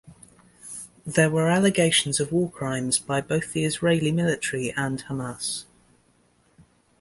[1.05, 5.65] There were allegations of war crimes by both the Israeli military and Hamas.